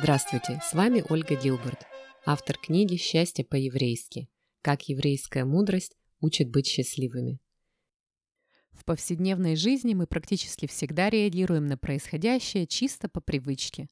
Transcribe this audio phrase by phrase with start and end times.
[0.00, 1.86] Здравствуйте, с вами Ольга Гилберт,
[2.24, 4.28] автор книги «Счастье по-еврейски.
[4.62, 7.40] Как еврейская мудрость учит быть счастливыми».
[8.72, 13.88] В повседневной жизни мы практически всегда реагируем на происходящее чисто по привычке.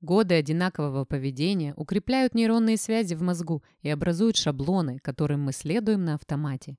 [0.00, 6.14] Годы одинакового поведения укрепляют нейронные связи в мозгу и образуют шаблоны, которым мы следуем на
[6.14, 6.76] автомате.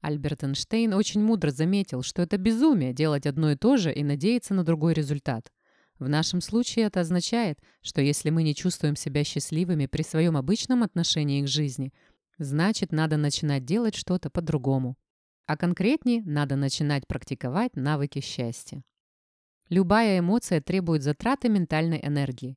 [0.00, 4.54] Альберт Эйнштейн очень мудро заметил, что это безумие делать одно и то же и надеяться
[4.54, 5.50] на другой результат–
[6.00, 10.82] в нашем случае это означает, что если мы не чувствуем себя счастливыми при своем обычном
[10.82, 11.92] отношении к жизни,
[12.38, 14.96] значит, надо начинать делать что-то по-другому.
[15.44, 18.82] А конкретнее, надо начинать практиковать навыки счастья.
[19.68, 22.56] Любая эмоция требует затраты ментальной энергии.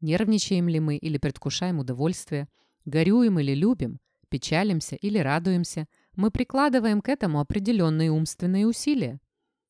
[0.00, 2.48] Нервничаем ли мы или предвкушаем удовольствие,
[2.86, 9.20] горюем или любим, печалимся или радуемся, мы прикладываем к этому определенные умственные усилия.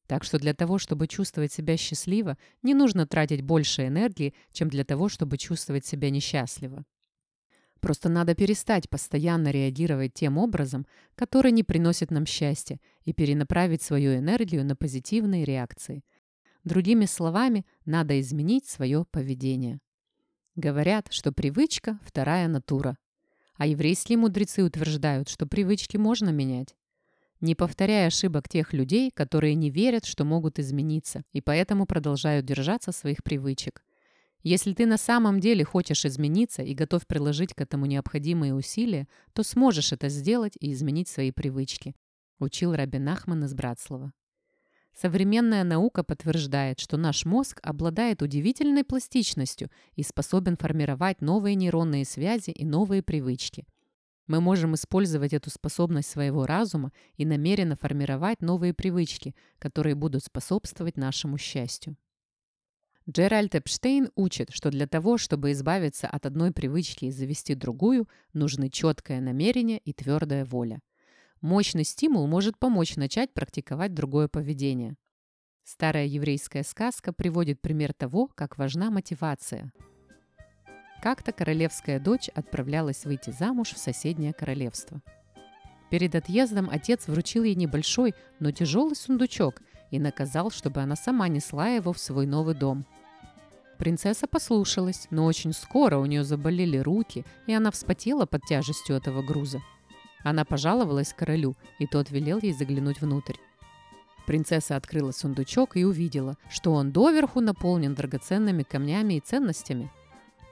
[0.06, 4.82] Так что для того, чтобы чувствовать себя счастливо, не нужно тратить больше энергии, чем для
[4.82, 6.86] того, чтобы чувствовать себя несчастливо.
[7.80, 10.86] Просто надо перестать постоянно реагировать тем образом,
[11.16, 16.02] который не приносит нам счастья, и перенаправить свою энергию на позитивные реакции.
[16.64, 19.80] Другими словами, надо изменить свое поведение.
[20.56, 22.96] Говорят, что привычка– вторая натура.
[23.58, 26.76] А еврейские мудрецы утверждают, что привычки можно менять.
[27.40, 32.92] Не повторяй ошибок тех людей, которые не верят, что могут измениться, и поэтому продолжают держаться
[32.92, 33.82] своих привычек.
[34.44, 39.42] Если ты на самом деле хочешь измениться и готов приложить к этому необходимые усилия, то
[39.42, 41.96] сможешь это сделать и изменить свои привычки,
[42.38, 44.12] учил Рабин Ахман из Братслава.
[45.00, 52.50] Современная наука подтверждает, что наш мозг обладает удивительной пластичностью и способен формировать новые нейронные связи
[52.50, 53.66] и новые привычки–
[54.28, 60.98] мы можем использовать эту способность своего разума и намеренно формировать новые привычки, которые будут способствовать
[60.98, 61.96] нашему счастью.
[63.08, 68.68] Джеральд Эпштейн учит, что для того, чтобы избавиться от одной привычки и завести другую, нужны
[68.68, 70.82] четкое намерение и твердая воля.
[71.40, 74.96] Мощный стимул может помочь начать практиковать другое поведение.
[75.64, 79.72] Старая еврейская сказка приводит пример того, как важна мотивация–
[81.00, 85.00] как-то королевская дочь отправлялась выйти замуж в соседнее королевство.
[85.90, 91.68] Перед отъездом отец вручил ей небольшой, но тяжелый сундучок и наказал, чтобы она сама несла
[91.68, 92.84] его в свой новый дом.
[93.78, 99.22] Принцесса послушалась, но очень скоро у нее заболели руки, и она вспотела под тяжестью этого
[99.22, 99.60] груза.
[100.28, 103.36] Она пожаловалась королю, и тот велел ей заглянуть внутрь.
[104.26, 109.90] Принцесса открыла сундучок и увидела, что он доверху наполнен драгоценными камнями и ценностями–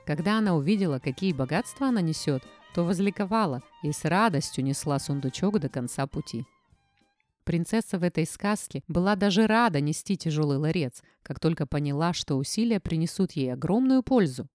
[0.06, 2.44] когда она увидела, какие богатства она несет,
[2.75, 6.47] то возликовала и с радостью несла сундучок до конца пути.
[7.43, 12.78] Принцесса в этой сказке была даже рада нести тяжелый ларец, как только поняла, что усилия
[12.78, 14.47] принесут ей огромную пользу.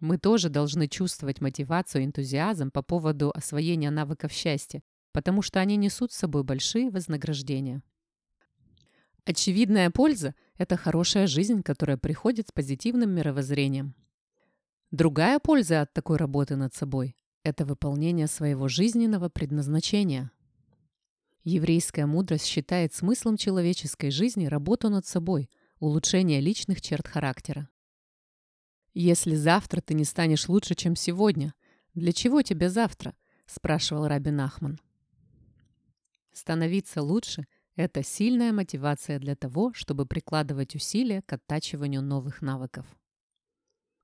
[0.00, 5.76] Мы тоже должны чувствовать мотивацию и энтузиазм по поводу освоения навыков счастья, потому что они
[5.76, 7.82] несут с собой большие вознаграждения.
[9.26, 13.94] Очевидная польза– это хорошая жизнь, которая приходит с позитивным мировоззрением.
[14.90, 20.30] Другая польза от такой работы над собой– это выполнение своего жизненного предназначения.
[21.44, 27.68] Еврейская мудрость считает смыслом человеческой жизни работу над собой, улучшение личных черт характера.
[28.92, 31.54] «Если завтра ты не станешь лучше, чем сегодня,
[31.94, 33.14] для чего тебе завтра?»–
[33.46, 34.80] спрашивал Рабин Ахман.
[36.32, 37.46] Становиться лучше–
[37.76, 42.86] это сильная мотивация для того, чтобы прикладывать усилия к оттачиванию новых навыков.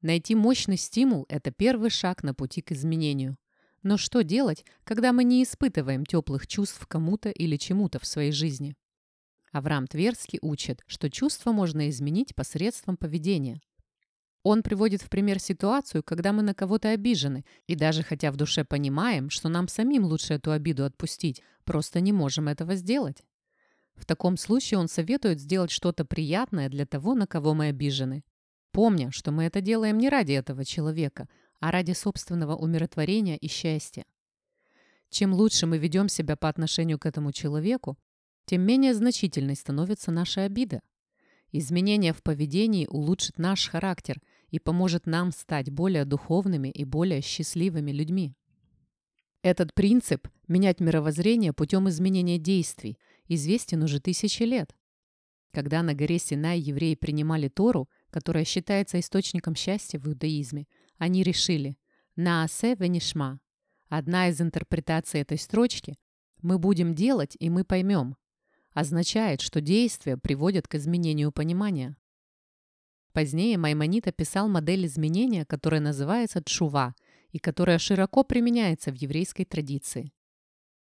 [0.03, 3.37] Найти мощный стимул– это первый шаг на пути к изменению.
[3.83, 8.77] Но что делать, когда мы не испытываем теплых чувств кому-то или чему-то в своей жизни?
[9.53, 13.61] Авраам Тверский учит, что чувства можно изменить посредством поведения.
[14.49, 18.65] Он приводит в пример ситуацию, когда мы на кого-то обижены, и даже хотя в душе
[18.65, 23.25] понимаем, что нам самим лучше эту обиду отпустить, просто не можем этого сделать.
[23.97, 28.23] В таком случае он советует сделать что-то приятное для того, на кого мы обижены,
[28.71, 31.29] Помня, что мы это делаем не ради этого человека,
[31.59, 34.05] а ради собственного умиротворения и счастья.
[35.11, 37.99] Чем лучше мы ведем себя по отношению к этому человеку,
[38.45, 40.83] тем менее значительной становится наша обида.
[41.53, 44.21] Изменение в поведении улучшит наш характер
[44.51, 48.35] и поможет нам стать более духовными и более счастливыми людьми.
[49.43, 52.99] Этот принцип– менять мировоззрение путем изменения действий–
[53.29, 54.75] известен уже тысячи лет.
[55.53, 60.67] Когда на горе Синай евреи принимали Тору, которая считается источником счастья в иудаизме,
[60.99, 61.77] они решили
[62.15, 63.41] «Наасе венишма».
[63.89, 65.97] Одна из интерпретаций этой строчки
[66.43, 68.17] «Мы будем делать, и мы поймем».
[68.73, 71.97] означает, что действия приводят к изменению понимания.
[73.17, 76.95] Позднее Маймонит описал модель изменения, которая называется чува
[77.31, 80.13] и которая широко применяется в еврейской традиции.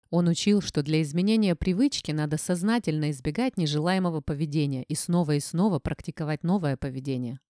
[0.08, 5.80] Он учил, что для изменения привычки надо сознательно избегать нежелаемого поведения и снова и снова
[5.80, 7.40] практиковать новое поведение.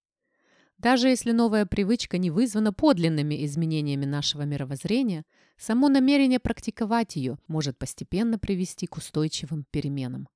[0.79, 5.23] Даже если новая привычка не вызвана подлинными изменениями нашего мировоззрения,
[5.56, 10.26] само намерение практиковать ее может постепенно привести к устойчивым переменам.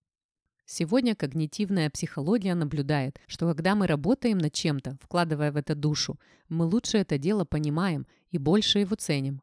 [0.70, 6.20] Сегодня когнитивная психология наблюдает, что когда мы работаем над чем-то, вкладывая в это душу,
[6.50, 9.40] мы лучше это дело понимаем и больше его ценим.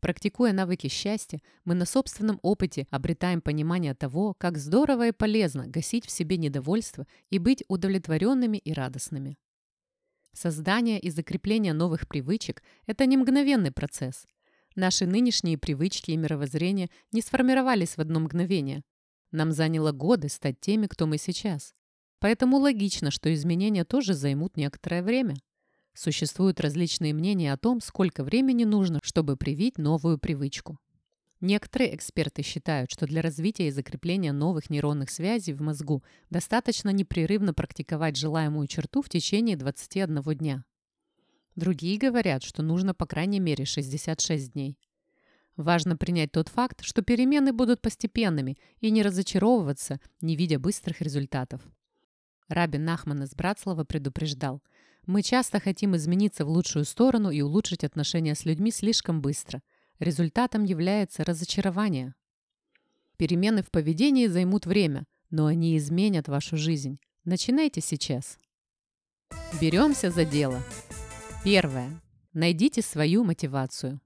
[0.00, 6.04] Практикуя навыки счастья, мы на собственном опыте обретаем понимание того, как здорово и полезно гасить
[6.04, 9.38] в себе недовольство и быть удовлетворенными и радостными.
[10.34, 14.26] Создание и закрепление новых привычек– это не мгновенный процесс.
[14.76, 18.82] Наши нынешние привычки и мировоззрение не сформировались в одно мгновение.
[19.32, 21.74] Нам заняло годы стать теми, кто мы сейчас.
[22.18, 25.36] Поэтому логично, что изменения тоже займут некоторое время.
[25.94, 30.78] Существуют различные мнения о том, сколько времени нужно, чтобы привить новую привычку.
[31.40, 37.54] Некоторые эксперты считают, что для развития и закрепления новых нейронных связей в мозгу достаточно непрерывно
[37.54, 40.64] практиковать желаемую черту в течение 21 дня.
[41.56, 44.78] Другие говорят, что нужно по крайней мере 66 дней.
[45.60, 51.60] Важно принять тот факт, что перемены будут постепенными и не разочаровываться, не видя быстрых результатов.
[52.48, 54.62] Рабин Нахман из Братслава предупреждал,
[55.04, 59.60] «Мы часто хотим измениться в лучшую сторону и улучшить отношения с людьми слишком быстро.
[59.98, 62.14] Результатом является разочарование.
[63.18, 66.98] Перемены в поведении займут время, но они изменят вашу жизнь.
[67.26, 68.38] Начинайте сейчас.
[69.60, 70.62] Беремся за дело.
[71.44, 72.00] Первое.
[72.32, 74.00] Найдите свою мотивацию.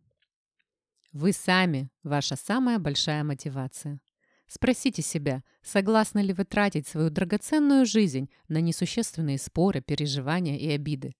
[1.14, 4.00] Вы сами– ваша самая большая мотивация.
[4.48, 11.14] Спросите себя, согласны ли вы тратить свою драгоценную жизнь на несущественные споры, переживания и обиды.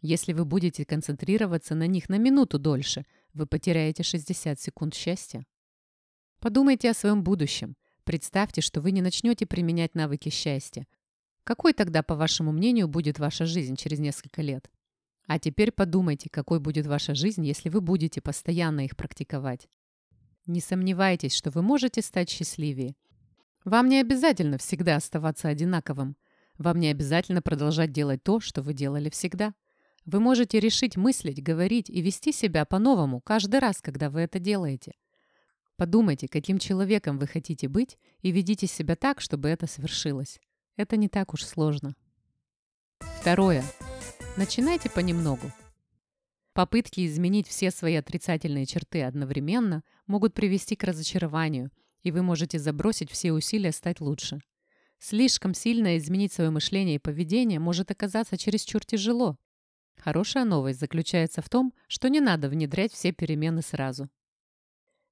[0.00, 3.04] Если вы будете концентрироваться на них на минуту дольше,
[3.34, 5.44] вы потеряете 60 секунд счастья.
[6.40, 7.76] Подумайте о своем будущем.
[8.04, 10.86] Представьте, что вы не начнете применять навыки счастья.
[11.44, 14.70] Какой тогда, по вашему мнению, будет ваша жизнь через несколько лет?
[15.28, 19.68] А теперь подумайте, какой будет ваша жизнь, если вы будете постоянно их практиковать.
[20.46, 22.96] Не сомневайтесь, что вы можете стать счастливее.
[23.66, 26.16] Вам не обязательно всегда оставаться одинаковым.
[26.56, 29.52] Вам не обязательно продолжать делать то, что вы делали всегда.
[30.06, 34.94] Вы можете решить мыслить, говорить и вести себя по-новому каждый раз, когда вы это делаете.
[35.76, 40.40] Подумайте, каким человеком вы хотите быть, и ведите себя так, чтобы это свершилось.
[40.76, 41.94] Это не так уж сложно.
[43.20, 43.62] Второе.
[44.36, 45.50] Начинайте понемногу.
[46.52, 51.70] Попытки изменить все свои отрицательные черты одновременно могут привести к разочарованию,
[52.02, 54.40] и вы можете забросить все усилия стать лучше.
[54.98, 59.38] Слишком сильно изменить свое мышление и поведение может оказаться чересчур тяжело.
[59.96, 64.08] Хорошая новость заключается в том, что не надо внедрять все перемены сразу.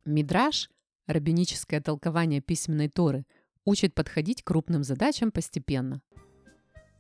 [0.05, 0.71] Мидраж,
[1.07, 3.25] раббиническое толкование письменной Торы,
[3.65, 6.01] учит подходить к крупным задачам постепенно.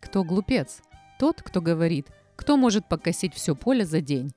[0.00, 0.82] Кто глупец?
[1.18, 4.32] Тот, кто говорит, кто может покосить все поле за день.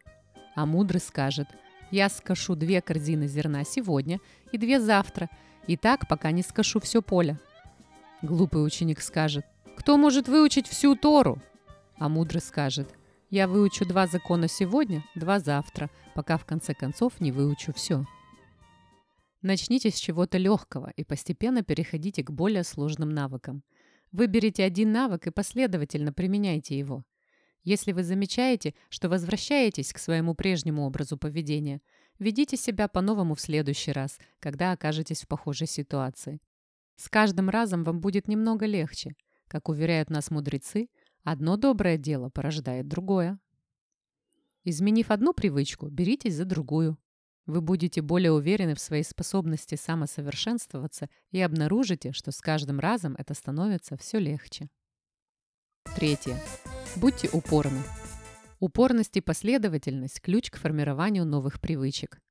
[0.56, 1.48] А мудрый скажет,
[1.92, 4.20] я скошу две корзины зерна сегодня
[4.52, 5.30] и две завтра,
[5.68, 7.38] и так, пока не скошу все поле.
[8.22, 9.46] Глупый ученик скажет,
[9.78, 11.42] кто может выучить всю Тору?
[11.98, 12.90] А мудрый скажет,
[13.30, 18.06] я выучу два закона сегодня, два завтра, пока в конце концов не выучу все.
[19.42, 23.64] Начните с чего-то легкого и постепенно переходите к более сложным навыкам–
[24.12, 27.04] Выберите один навык и последовательно применяйте его.
[27.64, 31.82] Если вы замечаете, что возвращаетесь к своему прежнему образу поведения,
[32.18, 36.40] ведите себя по-новому в следующий раз, когда окажетесь в похожей ситуации.
[36.96, 39.16] С каждым разом вам будет немного легче.
[39.48, 40.90] Как уверяют нас мудрецы,
[41.24, 43.40] одно доброе дело порождает другое.
[44.64, 46.98] Изменив одну привычку, беритесь за другую.
[47.50, 53.34] Вы будете более уверены в своей способности самосовершенствоваться и обнаружите, что с каждым разом это
[53.34, 54.70] становится все легче.
[55.96, 56.40] Третье.
[56.96, 57.82] Будьте упорны.
[58.60, 62.22] Упорность и последовательность– ключ к формированию новых привычек.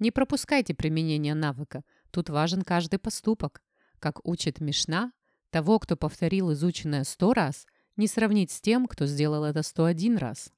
[0.00, 3.62] Не пропускайте применение навыка, тут важен каждый поступок.
[4.00, 5.12] Как учит Мишна,
[5.50, 10.52] того, кто повторил изученное сто раз, не сравнить с тем, кто сделал это 101 раз.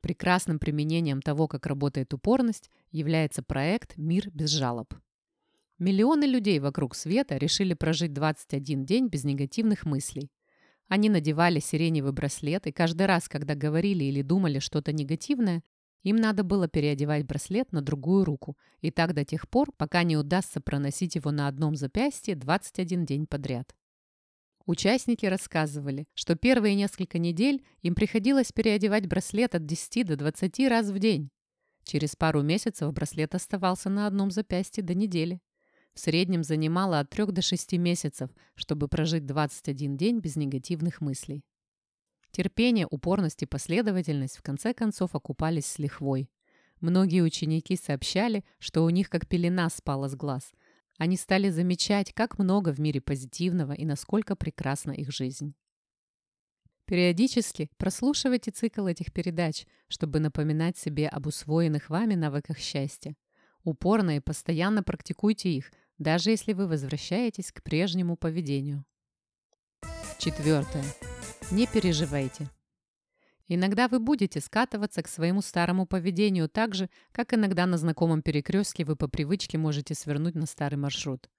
[0.00, 4.94] Прекрасным применением того, как работает упорность, является проект «Мир без жалоб».
[5.78, 10.30] Миллионы людей вокруг света решили прожить 21 день без негативных мыслей.
[10.88, 15.62] Они надевали сиреневый браслет, и каждый раз, когда говорили или думали что-то негативное,
[16.04, 20.16] Им надо было переодевать браслет на другую руку, и так до тех пор, пока не
[20.16, 23.74] удастся проносить его на одном запястье 21 день подряд.
[24.68, 30.90] Участники рассказывали, что первые несколько недель им приходилось переодевать браслет от 10 до 20 раз
[30.90, 31.30] в день.
[31.84, 35.40] Через пару месяцев браслет оставался на одном запястье до недели.
[35.94, 41.46] В среднем занимало от 3 до 6 месяцев, чтобы прожить 21 день без негативных мыслей.
[42.30, 46.28] Терпение, упорность и последовательность в конце концов окупались с лихвой.
[46.82, 50.52] Многие ученики сообщали, что у них как пелена спала с глаз.
[50.98, 55.54] Они стали замечать, как много в мире позитивного и насколько прекрасна их жизнь.
[56.84, 63.14] Периодически прослушивайте цикл этих передач, чтобы напоминать себе об усвоенных вами навыках счастья.
[63.62, 68.84] Упорно и постоянно практикуйте их, даже если вы возвращаетесь к прежнему поведению.
[70.18, 70.84] Четвертое.
[71.50, 72.48] Не переживайте.
[73.50, 78.84] Иногда вы будете скатываться к своему старому поведению так же, как иногда на знакомом перекрестке
[78.84, 81.30] вы по привычке можете свернуть на старый маршрут.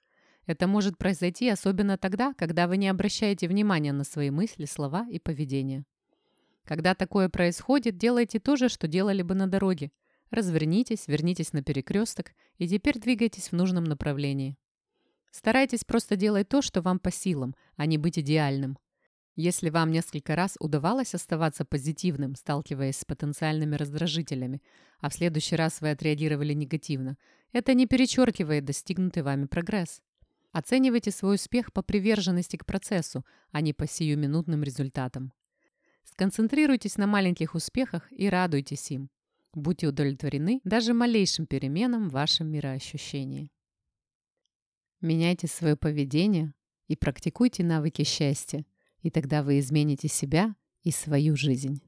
[0.47, 5.19] Это может произойти особенно тогда, когда вы не обращаете внимания на свои мысли, слова и
[5.19, 5.85] поведение.
[6.65, 9.91] Когда такое происходит, делайте то же, что делали бы на дороге.
[10.31, 14.57] Развернитесь, вернитесь на перекресток и теперь двигайтесь в нужном направлении.
[15.31, 18.79] Старайтесь просто делать то, что вам по силам, а не быть идеальным.
[19.41, 24.61] Если вам несколько раз удавалось оставаться позитивным, сталкиваясь с потенциальными раздражителями,
[24.99, 27.17] а в следующий раз вы отреагировали негативно,
[27.53, 30.01] это не перечеркивает достигнутый вами прогресс.
[30.51, 35.31] Оценивайте свой успех по приверженности к процессу, а не по сиюминутным результатам.
[36.03, 39.09] Сконцентрируйтесь на маленьких успехах и радуйтесь им.
[39.53, 43.49] Будьте удовлетворены даже малейшим переменам в вашем мироощущении.
[44.99, 46.53] Меняйте свое поведение
[46.89, 48.65] и практикуйте навыки счастья–
[49.01, 51.81] и тогда вы измените себя и свою жизнь.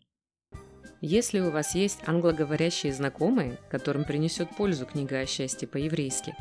[1.01, 6.36] Если у вас есть англоговорящие знакомые, которым принесет пользу книга о счастье по-еврейски,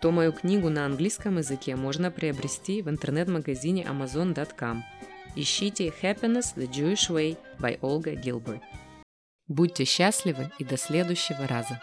[0.00, 4.84] то мою книгу на английском языке можно приобрести в интернет-магазине amazon.com.
[5.34, 8.60] Ищите Happiness the Jewish Way by Olga Gilbert.
[9.48, 11.80] Будьте счастливы и до следующего раза!